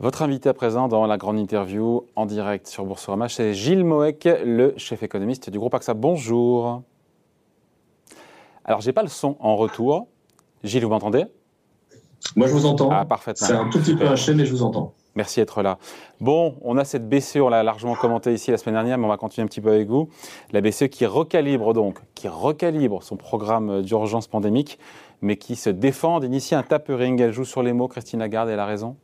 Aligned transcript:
Votre 0.00 0.22
invité 0.22 0.48
à 0.48 0.54
présent 0.54 0.88
dans 0.88 1.06
la 1.06 1.18
grande 1.18 1.38
interview 1.38 2.06
en 2.16 2.24
direct 2.24 2.66
sur 2.66 2.86
Boursorama, 2.86 3.28
c'est 3.28 3.52
Gilles 3.52 3.84
Moek, 3.84 4.26
le 4.46 4.72
chef 4.78 5.02
économiste 5.02 5.50
du 5.50 5.58
groupe 5.58 5.74
AXA. 5.74 5.92
Bonjour. 5.92 6.80
Alors, 8.64 8.80
j'ai 8.80 8.94
pas 8.94 9.02
le 9.02 9.10
son 9.10 9.36
en 9.40 9.56
retour. 9.56 10.06
Gilles, 10.64 10.84
vous 10.84 10.88
m'entendez? 10.88 11.26
Moi, 12.34 12.46
je 12.46 12.52
vous 12.54 12.64
entends. 12.64 12.88
Ah, 12.90 13.04
parfaitement. 13.04 13.46
C'est 13.46 13.52
un 13.52 13.68
tout 13.68 13.78
petit 13.78 13.94
peu 13.94 14.08
haché, 14.08 14.32
mais 14.32 14.46
je 14.46 14.52
vous 14.52 14.62
entends. 14.62 14.94
Merci 15.16 15.40
d'être 15.40 15.60
là. 15.60 15.76
Bon, 16.18 16.56
on 16.62 16.78
a 16.78 16.86
cette 16.86 17.06
BCE, 17.06 17.36
on 17.36 17.50
l'a 17.50 17.62
largement 17.62 17.94
commenté 17.94 18.32
ici 18.32 18.50
la 18.50 18.56
semaine 18.56 18.76
dernière, 18.76 18.96
mais 18.96 19.04
on 19.04 19.10
va 19.10 19.18
continuer 19.18 19.44
un 19.44 19.48
petit 19.48 19.60
peu 19.60 19.68
avec 19.68 19.88
vous. 19.88 20.08
La 20.52 20.62
BCE 20.62 20.88
qui 20.88 21.04
recalibre 21.04 21.74
donc, 21.74 21.98
qui 22.14 22.26
recalibre 22.26 23.02
son 23.02 23.16
programme 23.16 23.82
d'urgence 23.82 24.28
pandémique, 24.28 24.78
mais 25.20 25.36
qui 25.36 25.56
se 25.56 25.68
défend 25.68 26.20
d'initier 26.20 26.56
un 26.56 26.62
tapering. 26.62 27.20
Elle 27.20 27.32
joue 27.32 27.44
sur 27.44 27.62
les 27.62 27.74
mots, 27.74 27.88
Christine 27.88 28.20
Lagarde, 28.20 28.48
elle 28.48 28.60
a 28.60 28.64
raison? 28.64 28.96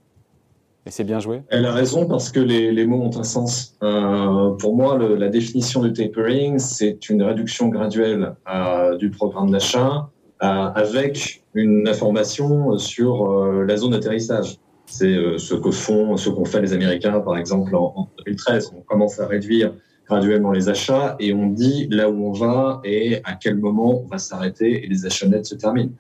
Et 0.87 0.91
c'est 0.91 1.05
bien 1.05 1.19
joué 1.19 1.43
Elle 1.49 1.67
a 1.67 1.73
raison 1.73 2.07
parce 2.07 2.31
que 2.31 2.39
les, 2.39 2.87
mots 2.87 3.03
ont 3.03 3.19
un 3.19 3.25
sens. 3.25 3.77
Euh, 3.83 4.51
pour 4.53 4.77
moi, 4.77 4.97
la 4.99 5.29
définition 5.29 5.83
du 5.83 5.93
tapering, 5.93 6.59
c'est 6.59 7.11
une 7.11 7.23
réduction 7.23 7.69
graduelle 7.69 8.35
euh, 8.49 8.97
du 8.97 9.11
programme 9.11 9.51
d'achat 9.51 10.09
euh, 10.43 10.47
avec 10.47 11.43
une 11.55 11.89
information 11.89 12.79
sur 12.79 13.29
la 13.65 13.77
zone 13.77 13.91
d'atterrissage. 13.91 14.59
C'est 14.87 15.17
ce 15.39 15.55
que 15.55 15.73
font, 15.73 16.17
ce 16.17 16.31
qu'ont 16.31 16.45
fait 16.45 16.61
les 16.61 16.73
Américains, 16.73 17.19
par 17.19 17.37
exemple, 17.37 17.75
en, 17.75 17.93
en, 17.97 18.09
2013. 18.19 18.73
On 18.79 18.83
commence 18.83 19.19
à 19.19 19.27
réduire 19.27 19.73
graduellement 20.07 20.53
les 20.53 20.69
achats 20.69 21.17
et 21.19 21.35
on 21.35 21.49
dit 21.49 21.89
là 21.91 22.09
où 22.09 22.29
on 22.29 22.33
va 22.33 22.81
et 22.85 23.17
à 23.25 23.33
quel 23.35 23.57
moment 23.57 24.03
on 24.05 24.07
va 24.07 24.19
s'arrêter 24.19 24.85
et 24.85 24.87
les 24.87 25.05
achats 25.05 25.27
nets 25.27 25.47
se 25.47 25.57
terminent. 25.57 25.91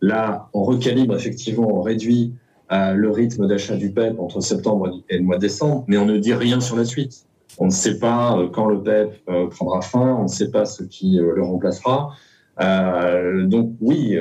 Là, 0.00 0.48
on 0.52 0.64
recalibre 0.64 1.14
effectivement, 1.14 1.68
on 1.72 1.82
réduit 1.82 2.32
le 2.72 3.10
rythme 3.10 3.46
d'achat 3.46 3.76
du 3.76 3.90
PEP 3.92 4.18
entre 4.18 4.40
septembre 4.40 4.90
et 5.08 5.18
le 5.18 5.24
mois 5.24 5.36
de 5.36 5.42
décembre, 5.42 5.84
mais 5.88 5.98
on 5.98 6.06
ne 6.06 6.18
dit 6.18 6.34
rien 6.34 6.60
sur 6.60 6.76
la 6.76 6.84
suite. 6.84 7.26
On 7.58 7.66
ne 7.66 7.70
sait 7.70 7.98
pas 7.98 8.38
euh, 8.38 8.48
quand 8.48 8.66
le 8.66 8.82
PEP 8.82 9.22
euh, 9.28 9.46
prendra 9.48 9.82
fin, 9.82 10.16
on 10.16 10.24
ne 10.24 10.28
sait 10.28 10.50
pas 10.50 10.64
ce 10.64 10.82
qui 10.82 11.18
euh, 11.18 11.32
le 11.34 11.42
remplacera. 11.42 12.14
donc 12.58 13.74
oui, 13.80 14.16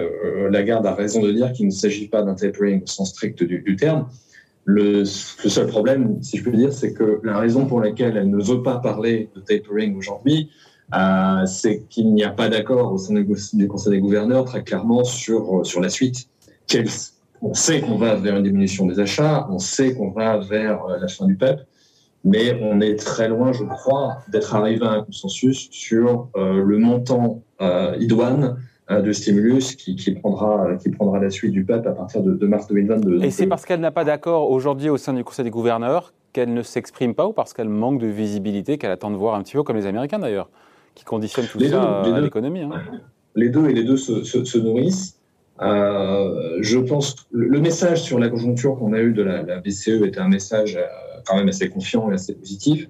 Lagarde 0.49 0.85
a 0.85 0.95
raison 0.95 1.21
de 1.21 1.31
dire 1.31 1.51
qu'il 1.53 1.67
ne 1.67 1.71
s'agit 1.71 2.07
pas 2.07 2.23
d'un 2.23 2.33
tapering 2.33 2.81
au 2.83 2.87
sens 2.87 3.09
strict 3.09 3.43
du, 3.43 3.75
terme. 3.75 4.07
Le, 4.63 4.99
le, 4.99 5.05
seul 5.05 5.67
problème, 5.67 6.21
si 6.21 6.37
je 6.37 6.43
peux 6.43 6.51
dire, 6.51 6.71
c'est 6.71 6.93
que 6.93 7.19
la 7.23 7.37
raison 7.37 7.65
pour 7.65 7.81
laquelle 7.81 8.15
elle 8.15 8.29
ne 8.29 8.41
veut 8.41 8.63
pas 8.63 8.77
parler 8.79 9.29
de 9.35 9.41
tapering 9.41 9.95
aujourd'hui, 9.97 10.49
c'est 11.45 11.83
qu'il 11.89 12.13
n'y 12.13 12.23
a 12.23 12.29
pas 12.29 12.47
d'accord 12.49 12.93
au 12.93 12.97
sein 12.97 13.13
du 13.13 13.67
Conseil 13.67 13.91
des 13.91 13.99
gouverneurs 13.99 14.45
très 14.45 14.63
clairement 14.63 15.03
sur, 15.03 15.65
sur 15.65 15.81
la 15.81 15.89
suite. 15.89 16.29
Quelle, 16.67 16.87
on 17.41 17.53
sait 17.53 17.81
qu'on 17.81 17.97
va 17.97 18.15
vers 18.15 18.37
une 18.37 18.43
diminution 18.43 18.85
des 18.85 18.99
achats, 18.99 19.47
on 19.49 19.59
sait 19.59 19.95
qu'on 19.95 20.11
va 20.11 20.37
vers 20.37 20.85
euh, 20.85 20.97
la 20.99 21.07
fin 21.07 21.25
du 21.25 21.35
PEP, 21.35 21.59
mais 22.23 22.59
on 22.61 22.81
est 22.81 22.95
très 22.97 23.27
loin, 23.27 23.51
je 23.51 23.63
crois, 23.63 24.19
d'être 24.31 24.55
arrivé 24.55 24.85
à 24.85 24.91
un 24.91 25.03
consensus 25.03 25.69
sur 25.71 26.29
euh, 26.35 26.63
le 26.63 26.77
montant 26.77 27.41
euh, 27.61 27.95
idoine 27.99 28.57
de 28.89 29.13
stimulus 29.13 29.77
qui, 29.77 29.95
prendra, 30.15 30.75
qui 30.75 30.89
prendra 30.89 31.17
la 31.17 31.29
suite 31.29 31.53
du 31.53 31.63
PEP 31.63 31.87
à 31.87 31.91
partir 31.91 32.21
de, 32.21 32.45
mars 32.45 32.67
2022. 32.67 33.23
Et 33.23 33.31
c'est 33.31 33.47
parce 33.47 33.65
qu'elle 33.65 33.79
n'a 33.79 33.91
pas 33.91 34.03
d'accord 34.03 34.51
aujourd'hui 34.51 34.89
au 34.89 34.97
sein 34.97 35.13
du 35.13 35.23
Conseil 35.23 35.45
des 35.45 35.49
gouverneurs 35.49 36.13
qu'elle 36.33 36.53
ne 36.53 36.61
s'exprime 36.61 37.15
pas 37.15 37.25
ou 37.25 37.31
parce 37.31 37.53
qu'elle 37.53 37.69
manque 37.69 38.01
de 38.01 38.07
visibilité, 38.07 38.77
qu'elle 38.77 38.91
attend 38.91 39.09
de 39.09 39.15
voir 39.15 39.35
un 39.35 39.43
petit 39.43 39.53
peu 39.53 39.63
comme 39.63 39.77
les 39.77 39.85
Américains 39.85 40.19
d'ailleurs, 40.19 40.49
qui 40.93 41.05
conditionnent 41.05 41.45
tout 41.45 41.61
ça 41.61 42.01
à 42.01 42.19
l'économie 42.19 42.63
hein. 42.63 42.71
Les 43.33 43.47
deux 43.47 43.69
et 43.69 43.73
les 43.73 43.85
deux 43.85 43.95
se 43.95 44.57
nourrissent. 44.57 45.20
Euh, 45.61 46.57
je 46.61 46.79
pense 46.79 47.13
que 47.13 47.21
le 47.31 47.59
message 47.59 48.01
sur 48.01 48.19
la 48.19 48.29
conjoncture 48.29 48.77
qu'on 48.77 48.93
a 48.93 48.99
eu 48.99 49.13
de 49.13 49.21
la, 49.21 49.59
BCE 49.59 50.03
était 50.03 50.19
un 50.19 50.27
message 50.27 50.75
euh, 50.75 50.85
quand 51.25 51.35
même 51.35 51.49
assez 51.49 51.69
confiant 51.69 52.09
et 52.09 52.15
assez 52.15 52.33
positif. 52.33 52.89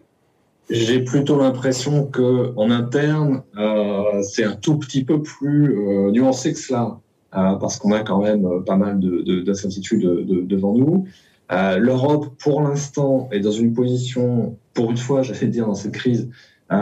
J'ai 0.70 1.02
plutôt 1.04 1.38
l'impression 1.38 2.06
que 2.06 2.54
en 2.56 2.72
interne, 2.72 3.44
euh, 3.58 4.22
c'est 4.22 4.46
un 4.46 4.56
tout 4.56 4.78
petit 4.78 5.04
peu 5.04 5.22
plus 5.22 5.76
nuancé 6.12 6.54
que 6.54 6.60
cela, 6.60 7.00
parce 7.32 7.78
qu'on 7.78 7.92
a 7.92 8.02
quand 8.02 8.22
même 8.22 8.48
pas 8.66 8.78
mal 8.78 9.00
d'incertitudes 9.00 10.02
de, 10.02 10.42
devant 10.42 10.74
nous. 10.74 11.08
L'Europe, 11.50 12.28
pour 12.42 12.62
l'instant, 12.62 13.28
est 13.34 13.42
dans 13.42 13.52
une 13.52 13.74
position, 13.74 14.56
pour 14.74 14.92
une 14.92 14.98
fois, 14.98 15.22
j'allais 15.24 15.48
dire, 15.48 15.68
dans 15.68 15.76
cette 15.76 15.92
crise, 15.92 16.30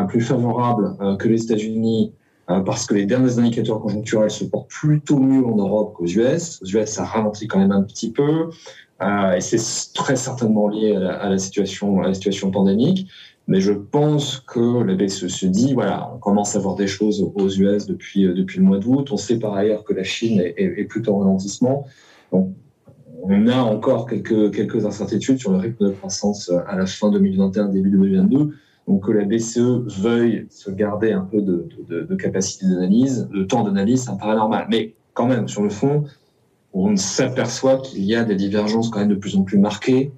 plus 0.08 0.22
favorable 0.22 0.96
que 1.18 1.28
les 1.28 1.46
États-Unis 1.46 2.14
parce 2.66 2.88
que 2.88 2.96
les 2.96 3.06
derniers 3.06 3.38
indicateurs 3.38 3.80
conjoncturels 3.80 4.32
se 4.32 4.44
portent 4.44 4.70
plutôt 4.70 5.20
mieux 5.20 5.46
en 5.46 5.56
Europe 5.56 5.94
qu'aux 5.94 6.08
US. 6.08 6.60
Aux 6.64 6.66
US, 6.66 6.90
ça 6.90 7.04
ralentit 7.04 7.48
quand 7.48 7.60
même 7.60 7.72
un 7.72 7.84
petit 7.84 8.12
peu, 8.12 8.50
euh, 9.02 9.34
et 9.34 9.42
c'est 9.42 9.94
très 9.94 10.16
certainement 10.16 10.68
lié 10.68 10.96
à 10.96 11.30
la, 11.30 11.38
situation, 11.38 12.52
pandémique. 12.52 13.08
Mais 13.48 13.62
je 13.62 13.74
pense 13.74 14.40
que 14.40 14.84
la 14.84 14.94
BCE 14.96 15.28
se 15.28 15.46
dit, 15.46 15.74
voilà, 15.74 16.12
on 16.14 16.20
commence 16.20 16.56
à 16.56 16.60
voir 16.60 16.76
des 16.76 16.88
choses 16.88 17.32
aux 17.34 17.50
US 17.50 17.88
depuis, 17.88 18.26
euh, 18.26 18.34
depuis 18.34 18.60
le 18.60 18.66
mois 18.66 18.78
d'août. 18.78 19.10
On 19.12 19.18
sait 19.18 19.40
par 19.40 19.56
ailleurs 19.56 19.84
que 19.84 19.94
la 19.94 20.04
Chine 20.04 20.40
est, 20.40 20.56
est, 20.58 20.86
plutôt 20.86 21.16
en 21.16 21.20
ralentissement. 21.20 21.86
Donc, 22.32 22.54
on 23.24 23.48
a 23.48 23.58
encore 23.58 24.06
quelques, 24.06 24.54
quelques 24.54 24.86
incertitudes 24.86 25.40
sur 25.40 25.52
le 25.52 25.58
rythme 25.58 25.88
de 25.88 25.92
croissance 25.92 26.52
à 26.68 26.76
la 26.76 26.86
fin 26.86 27.10
2021, 27.10 27.70
début 27.70 27.90
2022. 27.90 28.54
Donc 28.90 29.06
que 29.06 29.12
la 29.12 29.24
BCE 29.24 30.00
veuille 30.00 30.48
se 30.50 30.72
garder 30.72 31.12
un 31.12 31.22
peu 31.22 31.42
de, 31.42 32.16
capacité 32.16 32.66
d'analyse, 32.66 33.30
le 33.32 33.46
temps 33.46 33.64
d'analyse, 33.64 34.04
ça 34.06 34.14
me 34.14 34.18
paraît 34.18 34.36
normal. 34.36 34.66
Mais 34.68 34.96
quand 35.14 35.28
même, 35.28 35.48
sur 35.48 35.62
le 35.62 35.70
fond, 35.70 36.06
on 36.74 36.96
s'aperçoit 36.96 37.78
qu'il 37.78 38.04
y 38.04 38.16
a 38.16 38.24
des 38.24 38.34
divergences 38.34 38.90
quand 38.90 38.98
même 39.00 39.10
de 39.10 39.16
plus 39.16 39.38
en 39.38 39.44
plus 39.44 39.60
marquées 39.60 40.12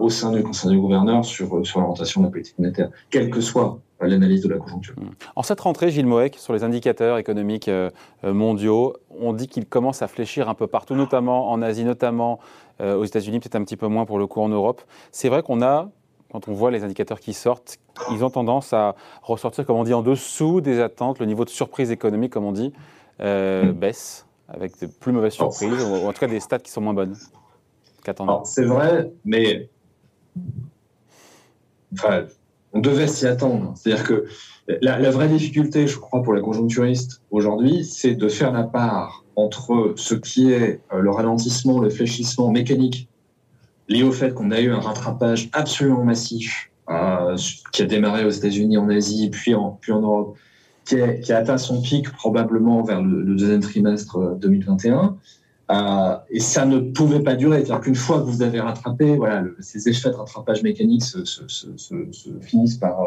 au 0.00 0.10
sein 0.10 0.32
du 0.32 0.42
Conseil 0.42 0.72
des 0.72 0.76
gouverneurs 0.76 1.24
sur, 1.24 1.64
sur 1.64 1.78
l'orientation 1.78 2.22
de 2.22 2.26
la 2.26 2.32
politique 2.32 2.58
monétaire, 2.58 2.90
quelle 3.10 3.30
que 3.30 3.40
soit 3.40 3.78
l'analyse 4.00 4.42
de 4.42 4.48
la 4.48 4.56
conjoncture. 4.56 4.94
En 5.36 5.42
cette 5.42 5.60
rentrée, 5.60 5.92
Gilles 5.92 6.06
Moek, 6.06 6.34
sur 6.38 6.52
les 6.52 6.64
indicateurs 6.64 7.18
économiques 7.18 7.68
euh, 7.68 7.90
euh, 8.24 8.32
mondiaux, 8.32 8.94
on 9.10 9.32
dit 9.32 9.46
qu'il 9.46 9.66
commence 9.66 10.02
à 10.02 10.08
fléchir 10.08 10.48
un 10.48 10.54
peu 10.54 10.66
partout, 10.66 10.94
notamment 10.94 11.50
en 11.50 11.62
Asie, 11.62 11.84
notamment 11.84 12.38
euh, 12.80 12.96
aux 12.96 13.04
États-Unis, 13.04 13.40
peut-être 13.40 13.56
un 13.56 13.64
petit 13.64 13.76
peu 13.76 13.86
moins 13.86 14.06
pour 14.06 14.18
le 14.18 14.26
coup 14.26 14.40
en 14.40 14.48
Europe. 14.48 14.82
C'est 15.10 15.28
vrai 15.28 15.42
qu'on 15.42 15.62
a 15.62 15.88
quand 16.30 16.48
on 16.48 16.52
voit 16.52 16.70
les 16.70 16.84
indicateurs 16.84 17.20
qui 17.20 17.32
sortent, 17.32 17.78
ils 18.12 18.24
ont 18.24 18.30
tendance 18.30 18.72
à 18.72 18.94
ressortir, 19.22 19.64
comme 19.64 19.76
on 19.76 19.84
dit, 19.84 19.94
en 19.94 20.02
dessous 20.02 20.60
des 20.60 20.80
attentes. 20.80 21.18
Le 21.18 21.26
niveau 21.26 21.44
de 21.44 21.50
surprise 21.50 21.90
économique, 21.90 22.32
comme 22.32 22.44
on 22.44 22.52
dit, 22.52 22.72
euh, 23.20 23.72
baisse, 23.72 24.26
avec 24.48 24.78
de 24.80 24.86
plus 24.86 25.12
mauvaises 25.12 25.32
surprises, 25.32 25.82
ou 25.84 26.06
en 26.06 26.12
tout 26.12 26.20
cas 26.20 26.26
des 26.26 26.40
stats 26.40 26.58
qui 26.58 26.70
sont 26.70 26.80
moins 26.80 26.94
bonnes 26.94 27.16
qu'attendues. 28.04 28.44
C'est 28.44 28.64
vrai, 28.64 29.10
mais 29.24 29.68
on 32.72 32.80
devait 32.80 33.06
s'y 33.06 33.26
attendre. 33.26 33.72
C'est-à-dire 33.76 34.04
que 34.04 34.26
la, 34.82 34.98
la, 34.98 35.10
vraie 35.10 35.28
difficulté, 35.28 35.86
je 35.86 35.98
crois, 35.98 36.22
pour 36.22 36.34
les 36.34 36.42
conjoncturistes 36.42 37.22
aujourd'hui, 37.30 37.84
c'est 37.84 38.14
de 38.14 38.28
faire 38.28 38.52
la 38.52 38.64
part 38.64 39.24
entre 39.36 39.94
ce 39.96 40.14
qui 40.14 40.52
est 40.52 40.80
euh, 40.92 41.00
le 41.00 41.10
ralentissement, 41.10 41.78
le 41.78 41.90
fléchissement 41.90 42.50
mécanique 42.50 43.08
lié 43.88 44.02
au 44.02 44.12
fait 44.12 44.34
qu'on 44.34 44.50
a 44.50 44.60
eu 44.60 44.70
un 44.70 44.80
rattrapage 44.80 45.48
absolument 45.52 46.04
massif 46.04 46.70
euh, 46.90 47.36
qui 47.72 47.82
a 47.82 47.86
démarré 47.86 48.24
aux 48.24 48.30
États-Unis, 48.30 48.78
en 48.78 48.88
Asie, 48.88 49.28
puis 49.30 49.54
en, 49.54 49.78
Europe, 49.88 50.36
qui, 50.84 51.00
a 51.00 51.36
atteint 51.36 51.58
son 51.58 51.82
pic 51.82 52.10
probablement 52.12 52.82
vers 52.82 53.02
le, 53.02 53.34
deuxième 53.34 53.60
trimestre 53.60 54.36
2021. 54.36 54.96
Euh, 55.70 55.74
euh, 55.74 56.16
et 56.30 56.40
ça 56.40 56.64
ne 56.64 56.78
pouvait 56.78 57.20
pas 57.20 57.34
durer. 57.34 57.58
C'est-à-dire 57.58 57.80
qu'une 57.80 57.94
fois 57.94 58.20
que 58.20 58.24
vous 58.24 58.40
avez 58.40 58.60
rattrapé, 58.60 59.16
voilà, 59.16 59.44
ces 59.60 59.86
effets 59.86 60.08
de 60.10 60.14
rattrapage 60.14 60.62
mécanique 60.62 61.04
se, 61.04 61.26
se, 61.26 61.46
se, 61.46 61.66
se 61.76 62.30
finissent 62.40 62.78
par, 62.78 63.02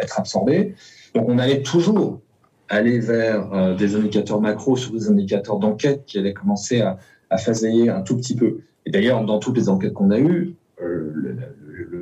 être 0.00 0.18
absorbés. 0.18 0.74
Donc 1.14 1.28
on 1.28 1.38
allait 1.38 1.62
toujours 1.62 2.20
aller 2.68 2.98
vers 2.98 3.76
des 3.76 3.94
indicateurs 3.94 4.40
macro 4.40 4.76
sur 4.76 4.92
des 4.92 5.08
indicateurs 5.08 5.58
d'enquête 5.58 6.04
qui 6.04 6.18
allaient 6.18 6.34
commencer 6.34 6.80
à, 6.80 6.98
à 7.30 7.36
un 7.36 8.02
tout 8.02 8.16
petit 8.16 8.34
peu. 8.34 8.60
Et 8.90 8.92
d'ailleurs, 8.92 9.24
dans 9.24 9.38
toutes 9.38 9.56
les 9.56 9.68
enquêtes 9.68 9.92
qu'on 9.92 10.10
a 10.10 10.18
eues, 10.18 10.56
euh, 10.82 11.36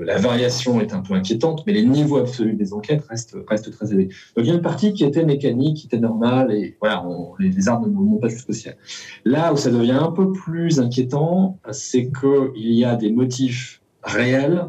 la 0.07 0.17
variation 0.17 0.81
est 0.81 0.95
un 0.95 1.01
peu 1.01 1.13
inquiétante, 1.13 1.65
mais 1.67 1.75
les 1.75 1.85
niveaux 1.85 2.17
absolus 2.17 2.55
des 2.55 2.73
enquêtes 2.73 3.05
restent, 3.11 3.37
très 3.73 3.91
élevés. 3.91 4.09
Donc 4.35 4.47
il 4.47 4.47
y 4.47 4.51
a 4.51 4.55
une 4.55 4.63
partie 4.63 4.95
qui 4.95 5.05
était 5.05 5.27
mécanique, 5.27 5.77
qui 5.77 5.87
était 5.87 5.99
normale, 5.99 6.51
et 6.51 6.79
voilà, 6.81 7.05
les, 7.39 7.51
les, 7.51 7.69
arbres 7.69 7.87
ne 7.87 7.93
montent 7.93 8.23
pas 8.23 8.29
jusqu'au 8.29 8.55
ciel. 8.55 8.79
Là 9.27 9.53
où 9.53 9.59
ça 9.59 9.71
devient 9.71 9.99
un 10.01 10.13
peu 10.13 10.33
plus 10.33 10.81
inquiétant, 10.81 11.59
c'est 11.73 12.11
qu'il 12.11 12.73
y 12.73 12.87
a 12.87 12.97
des 12.97 13.13
motifs 13.13 13.83
réels 14.03 14.65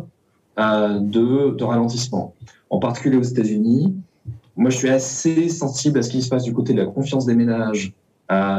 euh, 0.59 0.99
de, 0.99 1.55
de 1.55 1.63
ralentissement. 1.63 2.35
En 2.69 2.79
particulier 2.79 3.15
aux 3.15 3.23
États-Unis, 3.23 3.95
moi 4.57 4.71
je 4.71 4.75
suis 4.75 4.89
assez 4.89 5.47
sensible 5.47 5.99
à 5.99 6.01
ce 6.01 6.09
qui 6.09 6.21
se 6.21 6.27
passe 6.27 6.43
du 6.43 6.51
côté 6.51 6.73
de 6.73 6.79
la 6.79 6.85
confiance 6.85 7.25
des 7.25 7.35
ménages 7.35 7.93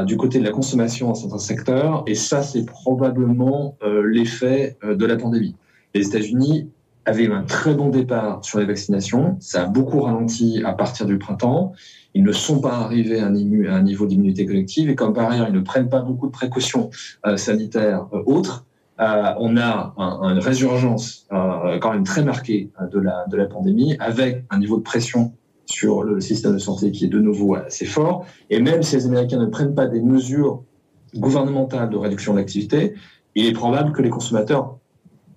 du 0.05 0.17
côté 0.17 0.39
de 0.39 0.43
la 0.43 0.51
consommation 0.51 1.07
dans 1.07 1.15
certains 1.15 1.37
secteurs. 1.37 2.03
Et 2.05 2.15
ça, 2.15 2.43
c'est 2.43 2.65
probablement 2.65 3.77
euh, 3.83 4.03
l'effet 4.05 4.77
euh, 4.83 4.95
de 4.95 5.05
la 5.05 5.15
pandémie. 5.15 5.55
Les 5.93 6.07
États-Unis 6.07 6.69
avaient 7.05 7.31
un 7.31 7.43
très 7.43 7.73
bon 7.73 7.89
départ 7.89 8.43
sur 8.43 8.59
les 8.59 8.65
vaccinations. 8.65 9.37
Ça 9.39 9.63
a 9.63 9.65
beaucoup 9.65 10.01
ralenti 10.01 10.61
à 10.65 10.73
partir 10.73 11.05
du 11.05 11.17
printemps. 11.17 11.73
Ils 12.13 12.23
ne 12.23 12.33
sont 12.33 12.59
pas 12.59 12.73
arrivés 12.73 13.21
à 13.21 13.27
un, 13.27 13.35
un 13.35 13.81
niveau 13.81 14.05
d'immunité 14.05 14.45
collective. 14.45 14.89
Et 14.89 14.95
comme 14.95 15.13
par 15.13 15.31
ailleurs, 15.31 15.47
ils 15.47 15.55
ne 15.55 15.61
prennent 15.61 15.89
pas 15.89 16.01
beaucoup 16.01 16.27
de 16.27 16.31
précautions 16.31 16.89
euh, 17.25 17.37
sanitaires 17.37 18.07
autres, 18.25 18.65
on 18.99 19.57
a 19.57 19.95
une 19.97 20.37
résurgence 20.37 21.25
quand 21.31 21.91
même 21.91 22.03
très 22.03 22.23
marquée 22.23 22.69
de 22.93 22.99
la 22.99 23.45
pandémie, 23.47 23.97
avec 23.99 24.45
un 24.51 24.59
niveau 24.59 24.77
de 24.77 24.83
pression 24.83 25.33
sur 25.71 26.03
le 26.03 26.19
système 26.19 26.53
de 26.53 26.57
santé 26.59 26.91
qui 26.91 27.05
est 27.05 27.09
de 27.09 27.19
nouveau 27.19 27.55
assez 27.55 27.85
fort. 27.85 28.25
Et 28.49 28.59
même 28.59 28.83
si 28.83 28.95
les 28.95 29.05
Américains 29.05 29.39
ne 29.39 29.45
prennent 29.45 29.75
pas 29.75 29.87
des 29.87 30.01
mesures 30.01 30.63
gouvernementales 31.15 31.89
de 31.89 31.97
réduction 31.97 32.33
de 32.33 32.39
l'activité, 32.39 32.93
il 33.35 33.45
est 33.45 33.53
probable 33.53 33.91
que 33.93 34.01
les 34.01 34.09
consommateurs 34.09 34.77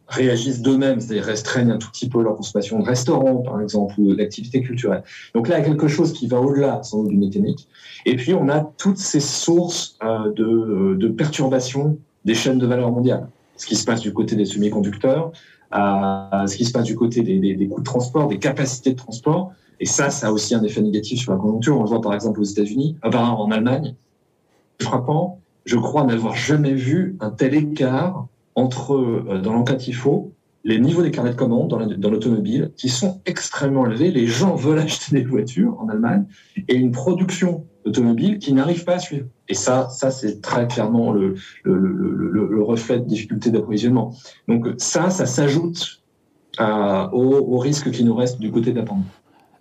réagissent 0.07 0.61
d'eux-mêmes, 0.61 1.01
c'est-à-dire 1.01 1.25
restreignent 1.25 1.71
un 1.71 1.79
tout 1.79 1.91
petit 1.91 2.09
peu 2.09 2.23
leur 2.23 2.37
consommation 2.37 2.79
de 2.79 2.85
restaurants, 2.85 3.37
par 3.37 3.61
exemple, 3.61 3.95
ou 3.99 4.15
d'activités 4.15 4.61
culturelles. 4.61 5.03
Donc 5.35 5.49
là, 5.49 5.59
il 5.59 5.63
y 5.63 5.65
a 5.65 5.69
quelque 5.69 5.89
chose 5.89 6.13
qui 6.13 6.27
va 6.27 6.41
au-delà, 6.41 6.83
sans 6.83 7.03
doute, 7.03 7.11
du 7.11 7.17
mécanique. 7.17 7.69
Et 8.05 8.17
puis, 8.17 8.35
on 8.35 8.49
a 8.49 8.61
toutes 8.77 8.99
ces 8.99 9.21
sources 9.21 9.97
euh, 10.05 10.31
de, 10.33 10.45
euh, 10.45 10.97
de 10.97 11.09
perturbations 11.09 11.97
des 12.25 12.35
chaînes 12.35 12.59
de 12.59 12.67
valeur 12.67 12.91
mondiales. 12.91 13.29
Ce 13.57 13.67
qui 13.67 13.77
se 13.77 13.85
passe 13.85 14.01
du 14.01 14.13
côté 14.13 14.37
des 14.37 14.45
semi-conducteurs, 14.45 15.33
euh, 15.75 16.47
ce 16.47 16.57
qui 16.57 16.65
se 16.65 16.73
passe 16.73 16.85
du 16.85 16.95
côté 16.95 17.23
des, 17.23 17.69
coûts 17.69 17.81
de 17.81 17.85
transport, 17.85 18.29
des 18.29 18.39
capacités 18.39 18.91
de 18.91 18.97
transport. 18.97 19.53
Et 19.81 19.87
ça, 19.87 20.11
ça 20.11 20.29
a 20.29 20.33
aussi 20.33 20.55
un 20.55 20.63
effet 20.63 20.81
négatif 20.81 21.21
sur 21.21 21.33
la 21.33 21.39
conjoncture. 21.39 21.79
On 21.79 21.83
le 21.83 21.89
voit 21.89 22.01
par 22.01 22.15
exemple 22.15 22.41
aux 22.41 22.45
États-Unis, 22.45 22.97
en 23.03 23.51
Allemagne. 23.51 23.95
Frappant, 24.81 25.41
je 25.65 25.77
crois 25.77 26.05
n'avoir 26.05 26.35
jamais 26.35 26.75
vu 26.75 27.17
un 27.21 27.31
tel 27.31 27.55
écart 27.55 28.27
entre, 28.55 28.95
euh, 28.95 29.41
dans 29.43 29.53
l'enquête 29.53 29.91
faut 29.93 30.33
les 30.65 30.81
niveaux 30.81 31.03
des 31.03 31.11
carnets 31.11 31.31
de 31.31 31.37
commandes 31.37 31.69
dans 31.69 32.11
l'automobile 32.11 32.73
qui 32.77 32.89
sont 32.89 33.21
extrêmement 33.27 33.87
élevés. 33.87 34.11
Les 34.11 34.27
gens 34.27 34.55
veulent 34.55 34.79
acheter 34.79 35.15
des 35.15 35.25
voitures 35.25 35.79
en 35.79 35.89
Allemagne 35.89 36.25
et 36.69 36.75
une 36.75 36.91
production 36.91 37.67
automobile 37.85 38.39
qui 38.39 38.55
n'arrive 38.55 38.85
pas 38.85 38.95
à 38.95 38.99
suivre. 38.99 39.27
Et 39.49 39.55
ça, 39.55 39.91
ça 39.91 40.11
c'est 40.11 40.41
très 40.41 40.67
clairement 40.67 41.13
le, 41.13 41.35
le, 41.65 41.77
le, 41.77 42.49
le, 42.49 42.63
reflet 42.63 42.99
de 42.99 43.05
difficulté 43.05 43.51
d'approvisionnement. 43.51 44.15
Donc 44.49 44.67
ça, 44.79 45.11
ça 45.11 45.27
s'ajoute 45.27 46.03
euh, 46.61 47.09
au, 47.13 47.55
au 47.55 47.59
risque 47.59 47.91
qui 47.91 48.03
nous 48.03 48.15
reste 48.15 48.41
du 48.41 48.51
côté 48.51 48.73
de 48.73 48.79
la 48.79 48.85
pandémie. 48.85 49.07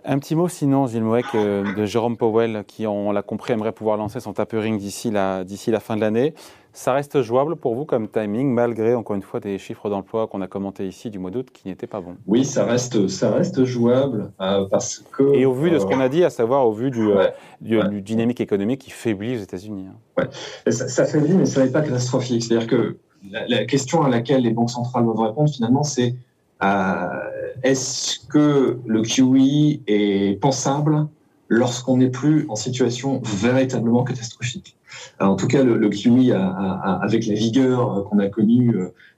Un 0.06 0.20
petit 0.20 0.36
mot 0.36 0.50
sinon, 0.50 0.86
Gilles 0.88 1.04
Moek, 1.04 1.26
euh, 1.36 1.74
de 1.76 1.86
Jérôme 1.86 2.18
Powell, 2.18 2.64
qui, 2.68 2.86
on 2.86 3.12
l'a 3.14 3.22
compris, 3.22 3.54
aimerait 3.54 3.72
pouvoir 3.72 3.96
lancer 3.96 4.20
son 4.20 4.34
tapering 4.34 4.78
d'ici 4.78 5.12
la, 5.12 5.46
d'ici 5.46 5.72
la 5.72 5.80
fin 5.80 5.96
de 5.96 6.02
l'année. 6.02 6.34
Ça 6.74 6.92
reste 6.92 7.22
jouable 7.22 7.56
pour 7.56 7.76
vous 7.76 7.86
comme 7.86 8.10
timing, 8.10 8.52
malgré, 8.52 8.96
encore 8.96 9.16
une 9.16 9.22
fois, 9.22 9.40
des 9.40 9.58
chiffres 9.58 9.90
d'emploi 9.90 10.28
qu'on 10.28 10.42
a 10.42 10.48
commentés 10.48 10.88
ici 10.88 11.10
du 11.10 11.20
mois 11.20 11.32
d'août 11.32 11.48
qui 11.54 11.70
n'étaient 11.70 11.88
pas 11.88 12.02
bons? 12.02 12.18
Oui, 12.28 12.44
ça 12.44 12.66
reste, 12.66 13.08
ça 13.08 13.32
reste 13.32 13.64
jouable 13.64 14.32
euh, 14.42 14.66
parce 14.70 15.04
que... 15.12 15.36
Et 15.36 15.46
au 15.46 15.54
vu 15.54 15.70
de 15.70 15.80
ce 15.80 15.86
qu'on 15.86 16.02
a 16.02 16.10
dit, 16.10 16.24
à 16.26 16.30
savoir 16.30 16.68
au 16.68 16.74
vu 16.74 16.92
du, 16.92 17.10
euh, 17.12 17.30
du, 17.62 18.02
dynamique 18.02 18.42
économique 18.42 18.82
qui 18.82 18.90
faiblit 18.90 19.38
aux 19.38 19.42
États-Unis. 19.42 19.86
Hein. 19.90 19.96
Ouais. 20.18 20.72
Ça, 20.72 20.90
ça, 20.90 21.06
faiblit, 21.06 21.36
mais 21.36 21.46
ça 21.46 21.64
n'est 21.64 21.72
pas 21.72 21.82
catastrophique. 21.82 22.44
C'est-à-dire 22.44 22.68
que 22.68 22.98
la, 23.30 23.48
la, 23.48 23.66
question 23.66 24.02
à 24.02 24.10
laquelle 24.10 24.42
les 24.42 24.52
banques 24.52 24.72
centrales 24.72 25.06
doivent 25.06 25.28
répondre, 25.28 25.50
finalement, 25.50 25.84
c'est 25.84 26.16
est-ce 26.62 28.20
que 28.28 28.80
le 28.86 29.02
QE 29.02 29.82
est 29.88 30.40
pensable 30.40 31.08
lorsqu'on 31.50 31.98
n'est 31.98 32.10
plus 32.10 32.46
en 32.50 32.56
situation 32.56 33.22
véritablement 33.24 34.04
catastrophique 34.04 34.78
En 35.20 35.36
tout 35.36 35.48
cas, 35.48 35.64
le, 35.64 35.90
QE, 35.90 36.32
avec 36.32 37.28
la 37.28 37.34
vigueur 37.36 38.06
qu'on 38.06 38.20
a 38.20 38.28
connue 38.28 38.76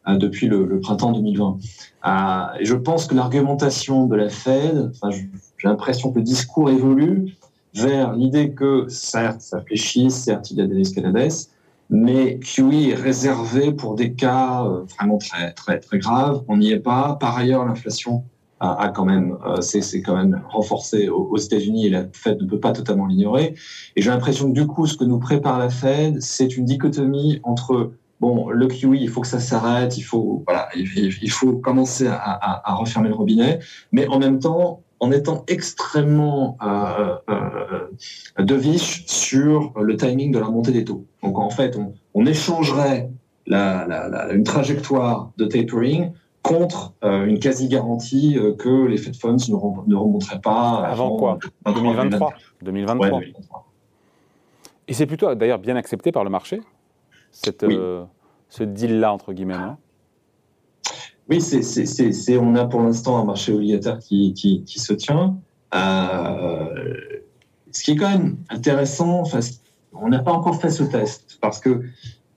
euh, 0.08 0.18
depuis 0.18 0.48
le, 0.48 0.80
printemps 0.80 1.12
2020. 1.14 1.58
je 2.62 2.76
pense 2.76 3.08
que 3.08 3.16
l'argumentation 3.16 4.06
de 4.06 4.16
la 4.16 4.30
Fed, 4.30 4.92
j'ai 5.12 5.68
l'impression 5.68 6.12
que 6.12 6.20
le 6.20 6.24
discours 6.24 6.70
évolue 6.70 7.36
vers 7.74 8.14
l'idée 8.14 8.52
que, 8.52 8.86
certes, 8.88 9.42
ça 9.42 9.62
fléchit, 9.62 10.12
certes, 10.12 10.52
il 10.52 10.58
y 10.58 10.62
a 10.62 10.68
des 10.68 10.76
risques 10.76 10.98
à 10.98 11.02
mais 11.90 12.40
QE 12.40 12.90
est 12.90 12.96
réservé 12.96 13.72
pour 13.72 13.96
des 13.96 14.14
cas 14.14 14.66
euh, 14.66 14.84
vraiment 14.98 15.18
très 15.18 15.54
très 15.54 15.80
très 15.80 16.00
graves. 16.00 16.44
On 16.48 16.58
n'y 16.58 16.72
est 16.72 16.80
pas. 16.80 17.18
Par 17.20 17.38
ailleurs, 17.38 17.66
l'inflation 17.66 18.24
a, 18.60 18.90
quand 18.90 19.06
même 19.06 19.38
euh, 19.46 19.62
c'est 19.62 20.02
quand 20.02 20.16
même 20.16 20.42
renforcé 20.50 21.10
aux, 21.10 21.38
États-Unis 21.38 21.88
et 21.88 21.90
la 21.90 22.06
Fed 22.14 22.42
ne 22.42 22.48
peut 22.48 22.60
pas 22.60 22.72
totalement 22.72 23.06
l'ignorer. 23.06 23.54
Et 23.96 24.02
j'ai 24.02 24.10
l'impression 24.10 24.48
que 24.48 24.54
du 24.54 24.66
coup, 24.66 24.88
ce 24.88 24.98
que 24.98 25.04
nous 25.04 25.20
prépare 25.20 25.60
la 25.60 25.70
Fed, 25.70 26.22
c'est 26.22 26.58
une 26.58 26.66
dichotomie 26.66 27.40
entre 27.44 27.92
bon 28.22 28.50
le 28.50 28.68
QE, 28.68 28.96
il 28.96 29.10
faut 29.10 29.22
que 29.22 29.28
ça 29.28 29.40
s'arrête, 29.40 29.98
il 29.98 30.04
faut 30.04 30.44
voilà, 30.48 30.70
il, 30.76 31.30
faut 31.30 31.58
commencer 31.58 32.08
à, 32.08 32.16
à, 32.16 32.72
à 32.72 32.76
refermer 32.76 33.10
le 33.10 33.16
robinet, 33.16 33.60
mais 33.92 34.08
en 34.08 34.20
même 34.20 34.40
temps 34.40 34.85
en 35.00 35.12
étant 35.12 35.44
extrêmement 35.47 36.57
euh, 36.63 37.15
euh, 37.30 38.44
deviche 38.44 39.06
sur 39.07 39.74
le 39.80 39.97
timing 39.97 40.31
de 40.31 40.39
la 40.39 40.50
montée 40.50 40.71
des 40.71 40.86
taux. 40.86 41.06
Donc 41.24 41.38
en 41.38 41.50
fait, 41.50 41.77
on, 42.13 42.25
échangerait 42.25 43.09
une 43.47 44.44
trajectoire 44.44 45.31
de 45.38 45.45
tapering 45.45 46.12
contre 46.42 46.94
euh, 47.03 47.25
une 47.25 47.39
quasi-garantie 47.39 48.38
euh, 48.38 48.53
que 48.53 48.86
les 48.86 48.97
Fed 48.97 49.15
Funds 49.15 49.38
ne, 49.50 49.95
remonteraient 49.95 50.42
pas 50.42 50.83
avant, 50.86 51.18
quoi? 51.18 51.39
2023 51.65 52.33
2023. 52.62 53.21
Et 54.88 54.94
c'est 54.94 55.07
plutôt 55.07 55.33
d'ailleurs 55.33 55.59
bien 55.59 55.75
accepté 55.75 56.12
par 56.12 56.24
le 56.24 56.30
marché, 56.30 56.62
cette, 57.31 57.65
ce 58.50 58.63
deal-là, 58.63 59.12
entre 59.12 59.33
guillemets. 59.33 59.56
Oui, 61.30 61.42
c'est, 61.42 62.38
on 62.38 62.56
a 62.56 62.66
pour 62.66 62.81
l'instant 62.81 63.18
un 63.18 63.25
marché 63.25 63.51
obligataire 63.51 64.00
qui, 64.00 64.33
qui, 64.33 64.63
qui 64.63 64.80
se 64.80 64.94
tient. 64.94 65.38
Euh, 65.74 66.94
ce 67.72 67.83
qui 67.83 67.92
est 67.92 67.95
quand 67.95 68.10
même 68.10 68.38
intéressant, 68.50 69.24
on 69.94 70.10
n'a 70.10 70.19
pas 70.19 70.31
encore 70.31 70.62
fait 70.62 70.69
ce 70.69 70.83
test 70.83 71.38
parce 71.42 71.60
que 71.60 71.81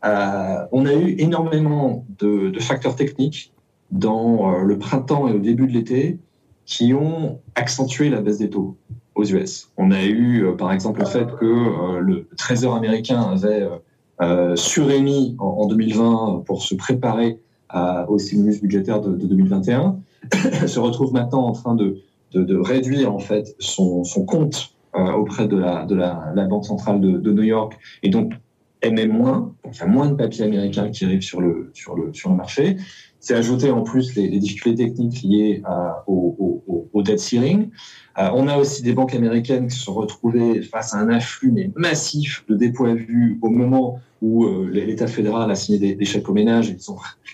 euh, 0.04 0.66
on 0.72 0.86
a 0.86 0.94
eu 0.94 1.16
énormément 1.18 2.06
de, 2.18 2.50
de 2.50 2.60
facteurs 2.60 2.96
techniques 2.96 3.52
dans 3.90 4.52
euh, 4.52 4.62
le 4.62 4.78
printemps 4.78 5.28
et 5.28 5.32
au 5.32 5.38
début 5.38 5.66
de 5.66 5.72
l'été 5.72 6.18
qui 6.64 6.92
ont 6.94 7.40
accentué 7.54 8.10
la 8.10 8.20
baisse 8.20 8.38
des 8.38 8.50
taux 8.50 8.76
aux 9.14 9.24
US. 9.24 9.70
On 9.76 9.90
a 9.90 10.04
eu, 10.04 10.44
euh, 10.44 10.52
par 10.52 10.72
exemple, 10.72 11.00
le 11.00 11.06
fait 11.06 11.26
que 11.36 11.44
euh, 11.44 12.00
le 12.00 12.28
Trésor 12.36 12.74
américain 12.74 13.22
avait 13.22 13.68
surémis 14.56 15.36
en 15.38 15.66
2020 15.66 16.42
pour 16.44 16.62
se 16.62 16.74
préparer 16.74 17.38
au 17.72 18.18
stimulus 18.18 18.60
budgétaire 18.60 19.00
de, 19.00 19.10
2021, 19.10 19.98
se 20.66 20.78
retrouve 20.78 21.12
maintenant 21.12 21.46
en 21.46 21.52
train 21.52 21.74
de, 21.74 21.98
de, 22.32 22.56
réduire 22.56 23.12
en 23.12 23.18
fait 23.18 23.54
son, 23.58 24.04
son 24.04 24.24
compte 24.24 24.74
euh, 24.94 25.12
auprès 25.12 25.46
de, 25.46 25.56
la, 25.56 25.84
de 25.84 25.94
la, 25.94 26.46
Banque 26.48 26.64
centrale 26.64 27.00
de, 27.00 27.32
New 27.32 27.42
York 27.42 27.78
et 28.02 28.08
donc 28.08 28.32
émet 28.80 29.06
moins, 29.06 29.52
donc 29.64 29.76
il 29.76 29.80
y 29.80 29.82
a 29.82 29.86
moins 29.86 30.08
de 30.08 30.14
papiers 30.14 30.44
américains 30.44 30.90
qui 30.90 31.04
arrivent 31.04 31.22
sur 31.22 31.40
le, 31.40 31.70
sur 31.74 31.94
le, 31.94 32.12
sur 32.14 32.30
le 32.30 32.36
marché. 32.36 32.76
C'est 33.20 33.34
ajouté 33.34 33.70
en 33.70 33.82
plus 33.82 34.14
les, 34.14 34.28
difficultés 34.38 34.86
techniques 34.86 35.22
liées 35.22 35.62
à, 35.64 36.04
au, 36.06 36.62
au, 36.68 36.88
au, 36.92 37.02
debt 37.02 37.18
ceiling. 37.18 37.70
Euh, 38.18 38.30
on 38.34 38.46
a 38.48 38.56
aussi 38.56 38.82
des 38.82 38.92
banques 38.92 39.14
américaines 39.14 39.66
qui 39.66 39.76
se 39.76 39.84
sont 39.84 39.94
retrouvées 39.94 40.62
face 40.62 40.94
à 40.94 40.98
un 40.98 41.08
afflux 41.08 41.72
massif 41.74 42.44
de 42.48 42.54
dépôts 42.54 42.86
à 42.86 42.94
vue 42.94 43.38
au 43.42 43.50
moment 43.50 44.00
où 44.22 44.44
euh, 44.44 44.70
l'État 44.72 45.06
fédéral 45.06 45.50
a 45.50 45.54
signé 45.54 45.94
des, 45.94 46.04
chèques 46.04 46.28
aux 46.28 46.32
ménages. 46.32 46.70
Et 46.70 46.76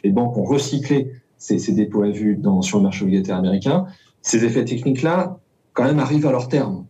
les 0.05 0.11
banques 0.11 0.37
ont 0.37 0.45
recyclé 0.45 1.13
ces, 1.37 1.73
dépôts 1.73 2.03
à 2.03 2.11
vue 2.11 2.41
sur 2.63 2.79
le 2.79 2.83
marché 2.83 3.05
obligataire 3.05 3.37
américain. 3.37 3.87
Ces 4.23 4.45
effets 4.45 4.65
techniques-là, 4.65 5.39
quand 5.75 5.85
même, 5.85 5.99
arrivent 5.99 6.27
à 6.27 6.33
leur 6.33 6.49
terme. 6.49 6.87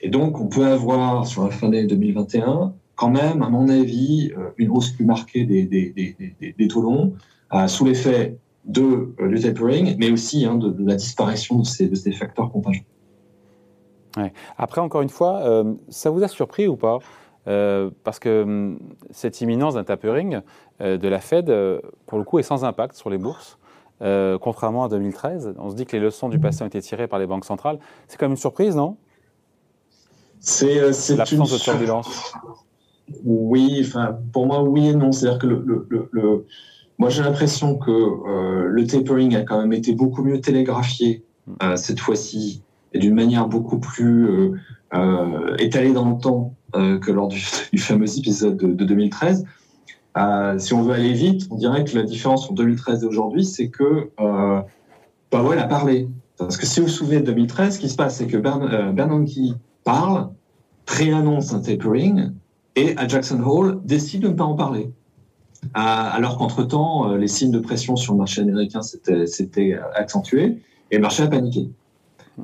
Et 0.00 0.08
donc, 0.08 0.40
on 0.40 0.46
peut 0.46 0.66
avoir 0.66 1.26
sur 1.26 1.44
la 1.44 1.50
fin 1.50 1.68
d'année 1.68 1.86
2021, 1.86 2.72
quand 2.94 3.10
même, 3.10 3.42
à 3.42 3.48
mon 3.48 3.68
avis, 3.68 4.32
euh, 4.36 4.50
une 4.56 4.70
hausse 4.70 4.90
plus 4.90 5.04
marquée 5.04 5.44
des, 5.44 5.64
des, 5.64 6.68
taux 6.68 6.82
longs, 6.82 7.14
euh, 7.14 7.18
sous 7.66 7.84
l'effet 7.84 8.38
de, 8.64 9.14
euh, 9.20 9.28
du 9.28 9.40
tapering, 9.40 9.96
mais 9.98 10.10
aussi 10.10 10.44
hein, 10.44 10.56
de, 10.56 10.68
de, 10.68 10.86
la 10.86 10.94
disparition 10.94 11.58
de 11.58 11.66
ces, 11.66 11.88
de 11.88 11.94
ces 11.94 12.12
facteurs. 12.12 12.50
Ouais. 14.16 14.32
Après, 14.56 14.80
encore 14.80 15.02
une 15.02 15.08
fois, 15.08 15.40
euh, 15.42 15.74
ça 15.88 16.10
vous 16.10 16.22
a 16.22 16.28
surpris 16.28 16.66
ou 16.66 16.76
pas 16.76 16.98
euh, 17.46 17.90
parce 18.04 18.18
que 18.18 18.42
hum, 18.42 18.78
cette 19.10 19.40
imminence 19.40 19.74
d'un 19.74 19.84
tapering 19.84 20.40
euh, 20.80 20.98
de 20.98 21.08
la 21.08 21.20
Fed, 21.20 21.48
euh, 21.48 21.80
pour 22.06 22.18
le 22.18 22.24
coup, 22.24 22.38
est 22.38 22.42
sans 22.42 22.64
impact 22.64 22.94
sur 22.94 23.10
les 23.10 23.18
bourses. 23.18 23.58
contrairement 24.00 24.84
à 24.84 24.88
2013, 24.88 25.54
on 25.58 25.70
se 25.70 25.74
dit 25.74 25.86
que 25.86 25.96
les 25.96 26.02
leçons 26.02 26.28
du 26.28 26.38
passé 26.38 26.62
ont 26.62 26.66
été 26.66 26.80
tirées 26.80 27.08
par 27.08 27.18
les 27.18 27.26
banques 27.26 27.46
centrales. 27.46 27.78
C'est 28.06 28.16
quand 28.16 28.26
même 28.26 28.32
une 28.32 28.36
surprise, 28.36 28.76
non? 28.76 28.96
C'est 30.40 30.80
l'absence 31.16 31.52
de 31.52 31.58
turbulence. 31.58 32.32
Oui, 33.24 33.82
enfin, 33.84 34.18
pour 34.32 34.46
moi, 34.46 34.62
oui 34.62 34.88
et 34.88 34.94
non. 34.94 35.10
C'est-à-dire 35.10 35.38
que 35.40 35.46
le, 35.46 35.86
le, 35.88 36.08
le, 36.12 36.46
moi, 36.98 37.08
j'ai 37.10 37.22
l'impression 37.22 37.76
que 37.76 37.90
le 38.66 38.86
tapering 38.86 39.36
a 39.36 39.42
quand 39.42 39.60
même 39.60 39.72
été 39.72 39.92
beaucoup 39.92 40.22
mieux 40.22 40.40
télégraphié 40.40 41.24
hmm. 41.46 41.76
cette 41.76 42.00
fois-ci 42.00 42.62
et 42.92 42.98
d'une 42.98 43.14
manière 43.14 43.46
beaucoup 43.46 43.78
plus 43.78 44.52
étalée 45.58 45.92
dans 45.92 46.10
le 46.10 46.18
temps 46.18 46.54
euh, 46.76 46.98
que 46.98 47.10
lors 47.10 47.28
du, 47.28 47.42
du, 47.72 47.78
fameux 47.78 48.18
épisode 48.18 48.58
de, 48.58 48.66
de 48.66 48.84
2013. 48.84 49.46
Euh, 50.18 50.58
si 50.58 50.74
on 50.74 50.82
veut 50.82 50.92
aller 50.92 51.14
vite, 51.14 51.46
on 51.50 51.56
dirait 51.56 51.84
que 51.84 51.96
la 51.96 52.02
différence 52.02 52.44
entre 52.44 52.54
2013 52.54 53.04
et 53.04 53.06
aujourd'hui, 53.06 53.44
c'est 53.46 53.68
que 53.68 54.10
euh, 54.20 54.60
Powell 55.30 55.58
a 55.58 55.66
parlé. 55.66 56.10
Parce 56.36 56.58
que 56.58 56.66
si 56.66 56.80
vous 56.80 56.86
vous 56.86 56.92
souvenez 56.92 57.20
de 57.20 57.26
2013, 57.26 57.76
ce 57.76 57.78
qui 57.80 57.88
se 57.88 57.96
passe, 57.96 58.16
c'est 58.16 58.26
que 58.26 58.36
Bern, 58.36 58.92
Bernanke 58.92 59.56
parle, 59.82 60.28
préannonce 60.84 61.54
un 61.54 61.60
tapering, 61.60 62.32
et 62.76 62.94
à 62.98 63.08
Jackson 63.08 63.42
Hole 63.42 63.80
décide 63.84 64.22
de 64.22 64.28
ne 64.28 64.34
pas 64.34 64.44
en 64.44 64.54
parler. 64.54 64.92
Alors 65.74 66.38
qu'entre-temps, 66.38 67.14
les 67.14 67.28
signes 67.28 67.50
de 67.50 67.58
pression 67.58 67.96
sur 67.96 68.12
le 68.12 68.18
marché 68.18 68.40
américain 68.40 68.80
s'étaient 68.82 69.78
accentués 69.94 70.62
et 70.90 70.96
le 70.96 71.02
marché 71.02 71.22
a 71.22 71.26
paniqué. 71.26 71.68